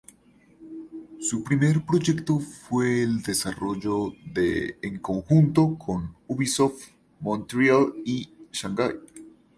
[1.19, 6.87] Su primer proyecto fue el desarrollo de en conjunto con Ubisoft
[7.19, 8.95] Montreal y Shanghai.